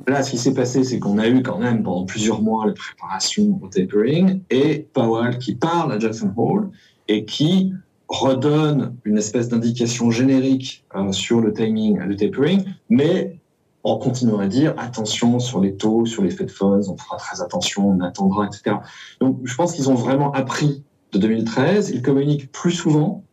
Là, 0.07 0.23
ce 0.23 0.31
qui 0.31 0.37
s'est 0.37 0.53
passé, 0.53 0.83
c'est 0.83 0.99
qu'on 0.99 1.17
a 1.17 1.27
eu 1.27 1.41
quand 1.41 1.57
même 1.57 1.83
pendant 1.83 2.05
plusieurs 2.05 2.41
mois 2.41 2.65
la 2.65 2.73
préparation 2.73 3.59
au 3.61 3.67
tapering 3.67 4.41
et 4.49 4.87
Powell 4.93 5.37
qui 5.37 5.55
parle 5.55 5.93
à 5.93 5.99
Jackson 5.99 6.31
Hole 6.35 6.69
et 7.07 7.25
qui 7.25 7.73
redonne 8.07 8.95
une 9.05 9.17
espèce 9.17 9.49
d'indication 9.49 10.11
générique 10.11 10.85
euh, 10.95 11.11
sur 11.11 11.41
le 11.41 11.53
timing 11.53 12.05
du 12.07 12.15
tapering, 12.15 12.63
mais 12.89 13.39
on 13.83 13.97
continuera 13.97 14.43
à 14.43 14.47
dire 14.47 14.73
attention 14.77 15.39
sur 15.39 15.61
les 15.61 15.75
taux, 15.75 16.05
sur 16.05 16.23
les 16.23 16.29
Fed 16.29 16.49
funds, 16.49 16.89
on 16.89 16.97
fera 16.97 17.17
très 17.17 17.41
attention, 17.41 17.89
on 17.89 17.99
attendra, 18.01 18.47
etc. 18.47 18.77
Donc, 19.21 19.39
je 19.43 19.55
pense 19.55 19.73
qu'ils 19.73 19.89
ont 19.89 19.95
vraiment 19.95 20.31
appris 20.33 20.83
de 21.15 21.19
2013, 21.19 21.91
ils 21.91 22.01
communiquent 22.01 22.51
plus 22.51 22.71
souvent 22.71 23.23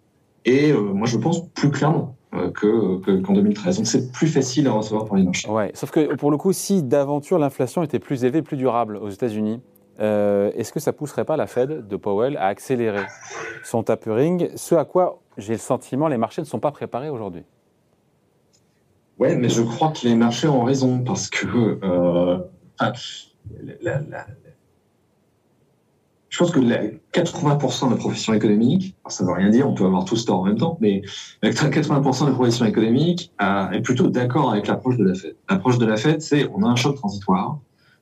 et 0.45 0.73
euh, 0.73 0.81
moi, 0.81 1.07
je 1.07 1.19
pense 1.19 1.49
plus 1.51 1.71
clairement. 1.71 2.17
Euh, 2.35 2.51
qu'en 2.51 3.35
2013. 3.35 3.77
Donc 3.77 3.87
c'est 3.87 4.11
plus 4.11 4.27
facile 4.27 4.67
à 4.67 4.73
recevoir 4.73 5.05
pour 5.05 5.17
les 5.17 5.23
marchés. 5.23 5.47
Ouais, 5.51 5.71
sauf 5.75 5.91
que 5.91 6.15
pour 6.15 6.31
le 6.31 6.39
coup, 6.39 6.55
si 6.55 6.83
d'aventure 6.83 7.39
l'inflation 7.39 7.83
était 7.83 7.99
plus 7.99 8.25
élevée, 8.25 8.41
plus 8.41 8.57
durable 8.57 8.97
aux 8.97 9.11
États-Unis, 9.11 9.61
euh, 10.01 10.51
est-ce 10.57 10.73
que 10.73 10.81
ça 10.81 10.95
pousserait 10.95 11.27
pas 11.27 11.37
la 11.37 11.47
Fed 11.47 11.87
de 11.87 11.97
Powell 11.97 12.39
à 12.39 12.47
accélérer 12.47 13.05
son 13.65 13.83
tapering 13.83 14.49
Ce 14.57 14.75
à 14.75 14.87
quoi 14.87 15.21
j'ai 15.37 15.53
le 15.53 15.59
sentiment 15.59 16.09
les 16.09 16.17
marchés 16.17 16.41
ne 16.41 16.47
sont 16.47 16.59
pas 16.59 16.71
préparés 16.71 17.11
aujourd'hui? 17.11 17.43
Ouais, 19.19 19.37
mais 19.37 19.51
je 19.51 19.61
crois 19.61 19.93
que 19.93 20.07
les 20.07 20.15
marchés 20.15 20.49
ont 20.49 20.65
raison 20.65 21.01
parce 21.01 21.29
que 21.29 21.79
euh, 21.85 22.39
la, 23.83 24.01
je 26.33 26.39
pense 26.39 26.51
que 26.51 26.61
80% 26.61 27.87
de 27.87 27.91
la 27.91 27.97
profession 27.97 28.33
économique, 28.33 28.97
ça 29.07 29.23
ne 29.23 29.29
veut 29.29 29.35
rien 29.35 29.51
dire, 29.51 29.69
on 29.69 29.75
peut 29.75 29.85
avoir 29.85 30.07
tout 30.07 30.17
ce 30.17 30.25
tort 30.25 30.41
en 30.41 30.45
même 30.45 30.57
temps, 30.57 30.79
mais 30.81 31.03
80% 31.43 32.25
de 32.25 32.31
la 32.31 32.35
profession 32.35 32.65
économique 32.65 33.31
euh, 33.43 33.71
est 33.71 33.83
plutôt 33.83 34.09
d'accord 34.09 34.51
avec 34.51 34.67
l'approche 34.67 34.97
de 34.97 35.05
la 35.05 35.15
Fed. 35.15 35.37
L'approche 35.51 35.77
de 35.77 35.85
la 35.85 35.99
Fed, 35.99 36.23
c'est 36.23 36.49
on 36.55 36.63
a 36.63 36.69
un 36.69 36.77
choc 36.77 36.97
transitoire, 36.97 37.59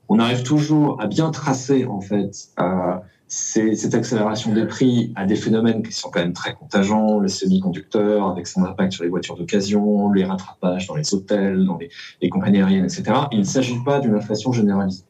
on 0.09 0.21
arrive 0.21 0.45
toujours 0.45 1.01
à 1.03 1.09
bien 1.09 1.33
tracer 1.33 1.87
en 1.87 2.01
fait 2.01 2.31
euh, 2.61 2.95
cette 3.27 3.95
accélération 3.97 4.55
des 4.55 4.65
prix 4.65 5.13
à 5.17 5.27
des 5.27 5.37
phénomènes 5.37 5.83
qui 5.83 5.93
sont 5.93 6.11
quand 6.11 6.21
même 6.21 6.33
très 6.33 6.55
contagions, 6.55 7.19
le 7.19 7.27
semi-conducteur 7.27 8.29
avec 8.29 8.47
son 8.47 8.65
impact 8.65 8.93
sur 8.93 9.03
les 9.03 9.11
voitures 9.11 9.37
d'occasion, 9.37 10.13
les 10.13 10.25
rattrapages 10.25 10.87
dans 10.87 10.95
les 10.95 11.15
hôtels, 11.15 11.65
dans 11.65 11.79
les, 11.79 11.91
les 12.23 12.29
compagnies 12.29 12.59
aériennes, 12.59 12.85
etc. 12.85 13.03
Il 13.33 13.41
ne 13.41 13.45
s'agit 13.45 13.83
pas 13.85 13.99
d'une 13.99 14.15
inflation 14.15 14.53
généralisée. 14.53 15.03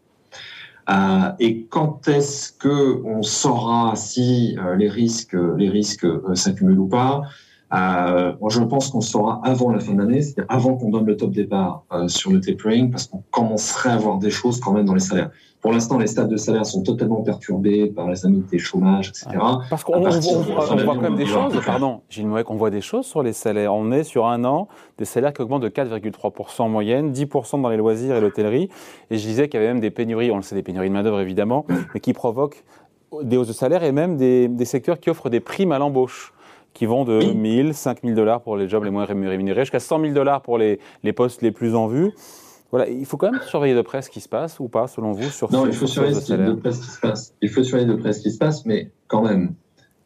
Euh, 0.91 1.33
et 1.39 1.67
quand 1.67 2.09
est-ce 2.09 2.53
que 2.53 3.01
on 3.05 3.23
saura 3.23 3.95
si 3.95 4.57
euh, 4.59 4.75
les 4.75 4.89
risques, 4.89 5.37
les 5.57 5.69
risques 5.69 6.05
euh, 6.05 6.35
s'accumulent 6.35 6.81
ou 6.81 6.89
pas? 6.89 7.23
Euh, 7.73 8.33
je 8.49 8.61
pense 8.62 8.89
qu'on 8.89 9.00
saura 9.00 9.41
avant 9.45 9.71
la 9.71 9.79
fin 9.79 9.93
de 9.93 9.99
l'année, 9.99 10.23
c'est-à-dire 10.23 10.47
avant 10.49 10.77
qu'on 10.77 10.91
donne 10.91 11.07
le 11.07 11.17
top 11.17 11.31
départ 11.31 11.85
euh, 11.93 12.09
sur 12.09 12.33
le 12.33 12.41
tapering, 12.41 12.91
parce 12.91 13.07
qu'on 13.07 13.23
commencerait 13.31 13.91
à 13.91 13.97
voir 13.97 14.19
des 14.19 14.31
choses 14.31 14.61
quand 14.61 14.73
même 14.73 14.87
dans 14.87 14.95
les 14.95 15.00
salaires. 15.00 15.31
Pour 15.61 15.73
l'instant, 15.73 15.99
les 15.99 16.07
stades 16.07 16.31
de 16.31 16.39
salaire 16.39 16.65
sont 16.65 16.83
totalement 16.83 17.23
perturbés 17.23 17.87
par 17.87 18.09
les 18.09 18.17
des 18.50 18.59
chômage, 18.59 19.11
etc. 19.11 19.27
Parce 19.69 19.85
qu'on 19.85 20.00
voit, 20.00 20.11
quand 20.11 21.00
même 21.00 21.17
des 21.17 21.27
choses, 21.27 21.61
pardon, 21.65 22.00
Gilles 22.09 22.27
Mouet, 22.27 22.45
qu'on 22.45 22.57
voit 22.57 22.71
des 22.71 22.81
choses 22.81 23.05
sur 23.05 23.23
les 23.23 23.35
salaires. 23.35 23.75
On 23.75 23.93
est 23.93 24.05
sur 24.05 24.27
un 24.27 24.45
an 24.45 24.69
des 24.97 25.05
salaires 25.05 25.35
qui 25.35 25.43
augmentent 25.43 25.62
de 25.62 25.69
4,3% 25.69 26.62
en 26.62 26.69
moyenne, 26.71 27.12
10% 27.12 27.61
dans 27.61 27.69
les 27.69 27.77
loisirs 27.77 28.17
et 28.17 28.21
l'hôtellerie. 28.23 28.71
Et 29.11 29.19
je 29.19 29.27
disais 29.27 29.49
qu'il 29.49 29.61
y 29.61 29.62
avait 29.62 29.73
même 29.73 29.83
des 29.83 29.91
pénuries, 29.91 30.31
on 30.31 30.37
le 30.37 30.43
sait, 30.43 30.55
des 30.55 30.62
pénuries 30.62 30.89
de 30.89 30.95
main-d'œuvre 30.95 31.21
évidemment, 31.21 31.67
mais 31.93 32.00
qui 32.00 32.15
provoquent 32.15 32.65
des 33.23 33.37
hausses 33.37 33.49
de 33.49 33.53
salaire 33.53 33.85
et 33.85 33.93
même 33.93 34.17
des, 34.17 34.49
des 34.49 34.65
secteurs 34.65 34.99
qui 34.99 35.11
offrent 35.11 35.29
des 35.29 35.41
primes 35.41 35.73
à 35.73 35.79
l'embauche 35.79 36.33
qui 36.73 36.87
vont 36.87 37.05
de 37.05 37.33
1000, 37.33 37.75
5000 37.75 38.15
dollars 38.15 38.43
pour 38.43 38.57
les 38.57 38.69
jobs 38.69 38.85
les 38.85 38.91
moins 38.91 39.05
rémunérés, 39.05 39.62
jusqu'à 39.62 39.81
100 39.81 40.00
000 40.00 40.15
dollars 40.15 40.43
pour 40.43 40.59
les, 40.59 40.79
les 41.03 41.12
postes 41.12 41.43
les 41.43 41.50
plus 41.50 41.75
en 41.75 41.87
vue. 41.87 42.12
Voilà, 42.71 42.89
il 42.89 43.05
faut 43.05 43.17
quand 43.17 43.33
même 43.33 43.41
surveiller 43.43 43.75
de 43.75 43.83
près 43.83 44.00
ce 44.00 44.11
qui 44.11 44.21
se 44.21 44.29
passe 44.29 44.61
ou 44.61 44.69
pas, 44.69 44.87
selon 44.87 45.12
vous, 45.12 45.29
sur 45.31 45.50
Non, 45.50 45.67
il 45.67 45.73
faut 45.73 45.89
surveiller 45.89 46.15
de 46.15 46.53
près 46.55 46.73
ce 46.73 46.81
qui 46.81 46.91
se 46.91 47.00
passe. 47.00 47.35
Il 47.43 47.49
faut 47.49 47.65
surveiller 47.65 47.89
de 47.89 47.97
près 47.97 48.12
ce 48.12 48.21
qui 48.21 48.31
se 48.31 48.39
passe, 48.39 48.65
mais 48.65 48.91
quand 49.09 49.23
même, 49.23 49.55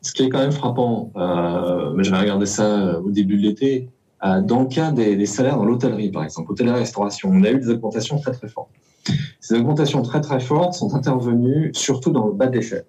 ce 0.00 0.12
qui 0.12 0.22
est 0.24 0.28
quand 0.30 0.38
même 0.38 0.52
frappant, 0.52 1.10
euh, 1.16 1.94
j'avais 1.98 2.20
regardé 2.20 2.46
ça 2.46 2.64
euh, 2.64 3.00
au 3.02 3.10
début 3.10 3.36
de 3.36 3.42
l'été, 3.42 3.90
euh, 4.24 4.40
dans 4.40 4.60
le 4.60 4.66
cas 4.66 4.92
des, 4.92 5.16
des 5.16 5.26
salaires 5.26 5.58
dans 5.58 5.66
l'hôtellerie, 5.66 6.10
par 6.10 6.24
exemple, 6.24 6.52
hôtellerie-restauration, 6.52 7.30
on 7.30 7.44
a 7.44 7.50
eu 7.50 7.58
des 7.58 7.68
augmentations 7.68 8.18
très 8.18 8.32
très 8.32 8.48
fortes. 8.48 8.70
Ces 9.40 9.56
augmentations 9.56 10.00
très 10.00 10.22
très 10.22 10.40
fortes 10.40 10.72
sont 10.72 10.94
intervenues 10.94 11.70
surtout 11.74 12.10
dans 12.10 12.26
le 12.26 12.32
bas 12.32 12.46
de 12.46 12.56
l'échelle. 12.56 12.86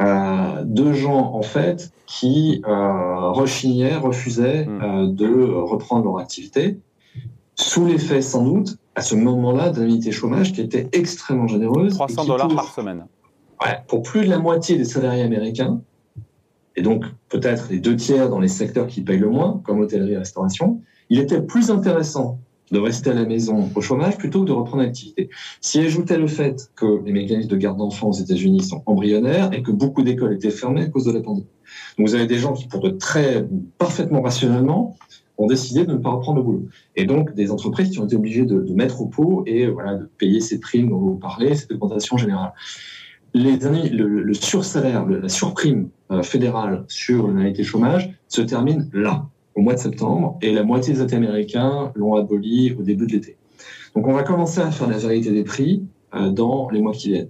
Euh, 0.00 0.64
de 0.64 0.92
gens 0.94 1.34
en 1.34 1.42
fait 1.42 1.92
qui 2.06 2.62
euh, 2.66 3.30
rechignaient, 3.30 3.96
refusaient 3.96 4.64
hmm. 4.64 4.80
euh, 4.82 5.06
de 5.08 5.52
reprendre 5.52 6.06
leur 6.06 6.18
activité, 6.18 6.78
sous 7.54 7.84
l'effet 7.84 8.22
sans 8.22 8.42
doute 8.42 8.78
à 8.94 9.02
ce 9.02 9.14
moment-là 9.14 9.68
d'indemnité 9.68 10.10
chômage 10.10 10.54
qui 10.54 10.62
était 10.62 10.88
extrêmement 10.92 11.48
généreuse. 11.48 11.92
300 11.92 12.24
dollars 12.24 12.48
par 12.48 12.72
semaine. 12.72 13.06
Ouais, 13.62 13.78
pour 13.88 14.02
plus 14.02 14.24
de 14.24 14.30
la 14.30 14.38
moitié 14.38 14.78
des 14.78 14.86
salariés 14.86 15.22
américains, 15.22 15.82
et 16.76 16.82
donc 16.82 17.04
peut-être 17.28 17.68
les 17.70 17.78
deux 17.78 17.96
tiers 17.96 18.30
dans 18.30 18.40
les 18.40 18.48
secteurs 18.48 18.86
qui 18.86 19.02
payent 19.02 19.18
le 19.18 19.28
moins, 19.28 19.60
comme 19.64 19.80
hôtellerie 19.80 20.12
et 20.12 20.18
restauration, 20.18 20.80
il 21.10 21.18
était 21.18 21.42
plus 21.42 21.70
intéressant 21.70 22.38
de 22.70 22.78
rester 22.78 23.10
à 23.10 23.14
la 23.14 23.24
maison 23.24 23.68
au 23.74 23.80
chômage 23.80 24.16
plutôt 24.16 24.42
que 24.42 24.46
de 24.46 24.52
reprendre 24.52 24.82
l'activité. 24.82 25.28
Si 25.60 25.80
ajoutait 25.80 26.18
le 26.18 26.26
fait 26.26 26.70
que 26.76 27.02
les 27.04 27.12
mécanismes 27.12 27.48
de 27.48 27.56
garde 27.56 27.78
d'enfants 27.78 28.08
aux 28.08 28.12
États-Unis 28.12 28.62
sont 28.62 28.82
embryonnaires 28.86 29.50
et 29.52 29.62
que 29.62 29.70
beaucoup 29.72 30.02
d'écoles 30.02 30.34
étaient 30.34 30.50
fermées 30.50 30.82
à 30.82 30.86
cause 30.88 31.04
de 31.04 31.12
la 31.12 31.20
pandémie. 31.20 31.46
Donc 31.98 32.08
vous 32.08 32.14
avez 32.14 32.26
des 32.26 32.38
gens 32.38 32.52
qui, 32.52 32.68
pour 32.68 32.80
de 32.80 32.90
très 32.90 33.46
parfaitement 33.78 34.22
rationnellement, 34.22 34.96
ont 35.38 35.46
décidé 35.46 35.84
de 35.86 35.92
ne 35.92 35.98
pas 35.98 36.10
reprendre 36.10 36.38
le 36.38 36.44
boulot. 36.44 36.68
Et 36.96 37.06
donc 37.06 37.34
des 37.34 37.50
entreprises 37.50 37.90
qui 37.90 37.98
ont 37.98 38.04
été 38.04 38.16
obligées 38.16 38.44
de, 38.44 38.60
mettre 38.74 39.00
au 39.00 39.06
pot 39.06 39.42
et 39.46 39.66
voilà, 39.66 39.94
de 39.94 40.08
payer 40.18 40.40
ces 40.40 40.60
primes 40.60 40.90
dont 40.90 40.98
vous 40.98 41.16
parlez, 41.16 41.54
cette 41.54 41.72
augmentation 41.72 42.16
générale. 42.16 42.52
Les, 43.32 43.56
le, 43.56 44.06
le 44.06 44.34
sursalaire, 44.34 45.06
la 45.06 45.28
surprime 45.28 45.88
euh, 46.10 46.22
fédérale 46.22 46.84
sur 46.88 47.28
l'indemnité 47.28 47.62
chômage 47.62 48.12
se 48.26 48.42
termine 48.42 48.90
là 48.92 49.28
au 49.54 49.60
mois 49.60 49.74
de 49.74 49.78
septembre 49.78 50.38
et 50.42 50.52
la 50.52 50.62
moitié 50.62 50.94
des 50.94 51.02
États 51.02 51.16
américains 51.16 51.92
l'ont 51.94 52.14
aboli 52.14 52.74
au 52.78 52.82
début 52.82 53.06
de 53.06 53.12
l'été. 53.12 53.36
Donc 53.94 54.06
on 54.06 54.12
va 54.12 54.22
commencer 54.22 54.60
à 54.60 54.70
faire 54.70 54.88
la 54.88 54.98
vérité 54.98 55.32
des 55.32 55.44
prix 55.44 55.82
euh, 56.14 56.30
dans 56.30 56.70
les 56.70 56.80
mois 56.80 56.92
qui 56.92 57.10
viennent. 57.10 57.28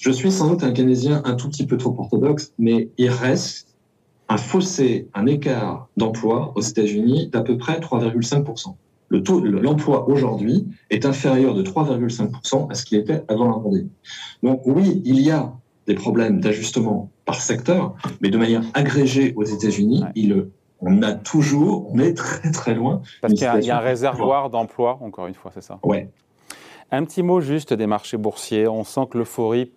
Je 0.00 0.10
suis 0.10 0.30
sans 0.30 0.48
doute 0.48 0.62
un 0.62 0.72
keynésien 0.72 1.22
un 1.24 1.34
tout 1.34 1.48
petit 1.48 1.66
peu 1.66 1.76
trop 1.76 1.94
orthodoxe, 1.98 2.52
mais 2.58 2.90
il 2.96 3.10
reste 3.10 3.74
un 4.28 4.36
fossé, 4.36 5.08
un 5.14 5.26
écart 5.26 5.88
d'emploi 5.96 6.52
aux 6.56 6.60
États-Unis 6.60 7.28
d'à 7.28 7.42
peu 7.42 7.58
près 7.58 7.78
3,5%. 7.78 8.74
Le 9.08 9.22
taux, 9.22 9.40
l'emploi 9.40 10.08
aujourd'hui 10.08 10.66
est 10.90 11.04
inférieur 11.04 11.54
de 11.54 11.62
3,5% 11.62 12.70
à 12.70 12.74
ce 12.74 12.84
qu'il 12.84 12.98
était 12.98 13.22
avant 13.28 13.48
la 13.48 13.54
pandémie. 13.54 13.90
Donc 14.42 14.62
oui, 14.64 15.02
il 15.04 15.20
y 15.20 15.30
a 15.30 15.52
des 15.86 15.94
problèmes 15.94 16.40
d'ajustement 16.40 17.10
par 17.26 17.40
secteur, 17.40 17.94
mais 18.20 18.30
de 18.30 18.38
manière 18.38 18.62
agrégée 18.72 19.34
aux 19.36 19.44
États-Unis, 19.44 20.02
il 20.14 20.46
on 20.86 21.02
a 21.02 21.12
toujours, 21.12 21.90
on 21.92 21.98
est 21.98 22.14
très 22.14 22.50
très 22.50 22.74
loin. 22.74 23.02
Parce 23.20 23.34
qu'il 23.34 23.42
y, 23.42 23.70
a 23.70 23.76
un 23.76 23.80
réservoir 23.80 24.50
d'emploi, 24.50 24.98
encore 25.00 25.26
une 25.26 25.34
fois, 25.34 25.50
c'est 25.54 25.62
ça 25.62 25.78
Ouais. 25.82 26.08
Un 26.90 27.04
petit 27.04 27.22
mot 27.22 27.40
juste 27.40 27.72
des 27.72 27.86
marchés 27.86 28.16
boursiers. 28.16 28.68
On 28.68 28.84
sent 28.84 29.08
que 29.10 29.18
l'euphorie 29.18 29.72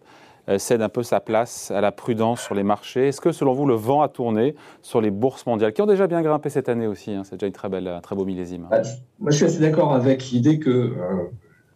euh, 0.49 0.57
cède 0.59 0.81
un 0.81 0.89
peu 0.89 1.03
sa 1.03 1.19
place 1.19 1.71
à 1.71 1.81
la 1.81 1.91
prudence 1.91 2.41
sur 2.41 2.55
les 2.55 2.63
marchés. 2.63 3.09
Est-ce 3.09 3.19
que, 3.19 3.33
selon 3.33 3.53
vous, 3.53 3.65
le 3.65 3.75
vent 3.75 4.01
a 4.01 4.07
tourné 4.07 4.55
sur 4.81 5.01
les 5.01 5.11
bourses 5.11 5.45
mondiales, 5.45 5.73
qui 5.73 5.81
ont 5.81 5.87
déjà 5.87 6.07
bien 6.07 6.21
grimpé 6.21 6.49
cette 6.49 6.69
année 6.69 6.87
aussi 6.87 7.11
hein? 7.11 7.23
C'est 7.25 7.35
déjà 7.35 7.47
une 7.47 7.53
très 7.53 7.67
belle, 7.67 7.87
un 7.87 7.99
très 7.99 8.15
beau 8.15 8.23
millésime. 8.23 8.67
Bah, 8.71 8.81
moi, 9.19 9.31
je 9.31 9.35
suis 9.35 9.45
assez 9.45 9.59
d'accord 9.59 9.93
avec 9.93 10.29
l'idée 10.29 10.59
que 10.59 10.69
euh, 10.69 11.31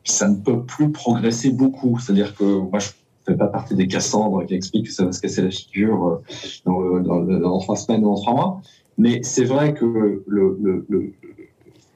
ça 0.05 0.29
ne 0.29 0.37
peut 0.37 0.63
plus 0.63 0.91
progresser 0.91 1.51
beaucoup. 1.51 1.99
C'est-à-dire 1.99 2.33
que 2.33 2.43
moi, 2.43 2.79
je 2.79 2.89
ne 2.89 3.33
fais 3.33 3.37
pas 3.37 3.47
partie 3.47 3.75
des 3.75 3.87
Cassandres 3.87 4.45
qui 4.45 4.53
expliquent 4.53 4.87
que 4.87 4.93
ça 4.93 5.03
va 5.03 5.11
se 5.11 5.19
casser 5.19 5.41
la 5.41 5.51
figure 5.51 6.07
euh, 6.07 6.21
dans, 6.65 6.99
dans, 6.99 7.21
dans, 7.21 7.59
trois 7.59 7.75
semaines 7.75 8.05
ou 8.05 8.15
dans 8.15 8.21
trois 8.21 8.33
mois. 8.33 8.61
Mais 8.97 9.21
c'est 9.23 9.45
vrai 9.45 9.73
que 9.73 10.23
le, 10.25 11.13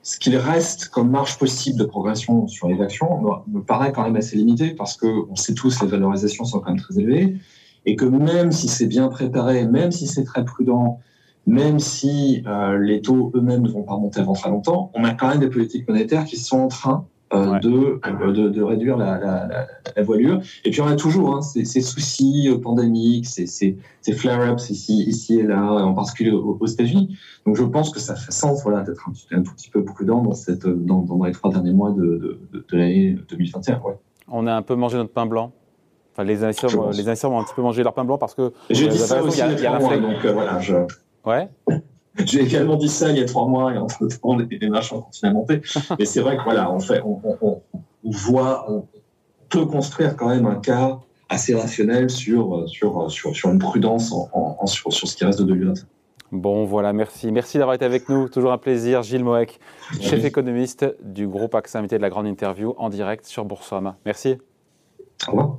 ce 0.01 0.19
qu'il 0.19 0.37
reste 0.37 0.89
comme 0.89 1.09
marge 1.09 1.37
possible 1.37 1.79
de 1.79 1.83
progression 1.83 2.47
sur 2.47 2.67
les 2.67 2.81
actions 2.81 3.43
me, 3.47 3.61
paraît 3.61 3.91
quand 3.91 4.03
même 4.03 4.15
assez 4.15 4.35
limité 4.35 4.71
parce 4.71 4.97
qu'on 4.97 5.35
sait 5.35 5.53
tous 5.53 5.77
que 5.77 5.85
les 5.85 5.91
valorisations 5.91 6.45
sont 6.45 6.59
quand 6.59 6.69
même 6.69 6.79
très 6.79 6.99
élevées 6.99 7.37
et 7.85 7.95
que 7.95 8.05
même 8.05 8.51
si 8.51 8.67
c'est 8.67 8.87
bien 8.87 9.07
préparé, 9.07 9.65
même 9.65 9.91
si 9.91 10.07
c'est 10.07 10.23
très 10.23 10.45
prudent, 10.45 10.99
même 11.47 11.79
si 11.79 12.43
euh, 12.47 12.77
les 12.79 13.01
taux 13.01 13.31
eux-mêmes 13.35 13.61
ne 13.61 13.69
vont 13.69 13.83
pas 13.83 13.97
monter 13.97 14.19
avant 14.19 14.33
très 14.33 14.49
longtemps, 14.49 14.91
on 14.95 15.03
a 15.03 15.13
quand 15.13 15.27
même 15.27 15.39
des 15.39 15.49
politiques 15.49 15.87
monétaires 15.87 16.25
qui 16.25 16.37
sont 16.37 16.59
en 16.59 16.67
train 16.67 17.07
euh, 17.35 17.59
euh, 18.05 18.31
de, 18.31 18.49
de, 18.49 18.61
réduire 18.63 18.97
la, 18.97 19.17
la, 19.17 19.67
la, 19.95 20.03
voilure. 20.03 20.41
Et 20.63 20.71
puis 20.71 20.81
on 20.81 20.87
a 20.87 20.95
toujours 20.95 21.35
hein, 21.35 21.41
ces, 21.41 21.65
ces, 21.65 21.81
soucis 21.81 22.49
euh, 22.49 22.57
pandémiques, 22.57 23.27
ces, 23.27 23.45
ces, 23.45 23.77
ces 24.01 24.13
flare-ups 24.13 24.69
ici, 24.69 25.03
ici 25.03 25.39
et 25.39 25.43
là, 25.43 25.61
en 25.61 25.93
particulier 25.93 26.31
aux, 26.31 26.65
États-Unis. 26.65 27.17
Donc 27.45 27.55
je 27.55 27.63
pense 27.63 27.89
que 27.91 27.99
ça 27.99 28.15
fait 28.15 28.31
sens 28.31 28.63
voilà, 28.63 28.81
d'être 28.81 29.09
un, 29.09 29.37
un, 29.37 29.43
tout 29.43 29.53
petit 29.53 29.69
peu 29.69 29.83
prudent 29.83 30.21
dans, 30.21 30.33
cette, 30.33 30.65
dans, 30.65 31.01
dans 31.01 31.23
les 31.23 31.31
trois 31.31 31.51
derniers 31.51 31.73
mois 31.73 31.91
de, 31.91 32.39
l'année 32.71 33.17
2021. 33.29 33.81
Ouais. 33.81 33.93
On 34.27 34.47
a 34.47 34.53
un 34.53 34.61
peu 34.61 34.75
mangé 34.75 34.97
notre 34.97 35.13
pain 35.13 35.25
blanc 35.25 35.51
Enfin, 36.15 36.23
les 36.23 36.45
investisseurs, 36.45 37.29
vont 37.29 37.39
un 37.39 37.43
petit 37.43 37.53
peu 37.53 37.61
manger 37.61 37.83
leur 37.83 37.93
pain 37.93 38.05
blanc 38.05 38.17
parce 38.17 38.33
que 38.33 38.53
je 38.69 38.85
dis 38.85 38.97
ça 38.97 39.21
aussi 39.21 39.41
il 39.41 39.59
y 39.59 39.67
a, 39.67 39.77
donc 39.77 40.23
euh, 40.23 40.31
voilà, 40.31 40.61
je... 40.61 40.75
Ouais. 41.25 41.49
J'ai 42.25 42.41
également 42.41 42.75
dit 42.75 42.89
ça 42.89 43.09
il 43.09 43.17
y 43.17 43.21
a 43.21 43.25
trois 43.25 43.47
mois 43.47 43.73
et 43.73 43.77
entre 43.77 44.07
temps, 44.07 44.37
les 44.37 44.69
marchands 44.69 45.01
continuent 45.01 45.31
à 45.31 45.33
monter. 45.33 45.61
Mais 45.99 46.05
c'est 46.05 46.21
vrai 46.21 46.37
que 46.37 46.43
voilà, 46.43 46.71
on 46.71 46.79
fait, 46.79 47.01
on, 47.03 47.19
on, 47.41 47.61
on 47.71 48.09
voit, 48.09 48.71
on 48.71 48.85
peut 49.49 49.65
construire 49.65 50.15
quand 50.15 50.29
même 50.29 50.45
un 50.45 50.55
cas 50.55 50.99
assez 51.29 51.55
rationnel 51.55 52.09
sur, 52.09 52.67
sur, 52.69 53.11
sur, 53.11 53.35
sur 53.35 53.49
une 53.49 53.59
prudence 53.59 54.11
en, 54.11 54.29
en, 54.33 54.65
sur, 54.67 54.93
sur 54.93 55.07
ce 55.07 55.15
qui 55.15 55.25
reste 55.25 55.39
de 55.39 55.45
2021. 55.45 55.83
Bon, 56.31 56.65
voilà, 56.65 56.91
merci. 56.91 57.31
Merci 57.31 57.57
d'avoir 57.57 57.75
été 57.75 57.85
avec 57.85 58.09
nous. 58.09 58.27
Toujours 58.29 58.51
un 58.51 58.57
plaisir. 58.57 59.03
Gilles 59.03 59.23
Moek, 59.23 59.59
chef 60.01 60.23
économiste 60.25 60.85
du 61.03 61.27
groupe 61.27 61.55
AXA, 61.55 61.79
invité 61.79 61.97
de 61.97 62.01
la 62.01 62.09
grande 62.09 62.27
interview 62.27 62.73
en 62.77 62.89
direct 62.89 63.25
sur 63.25 63.45
Boursorama. 63.45 63.97
Merci. 64.05 64.37
Au 65.27 65.31
revoir. 65.31 65.57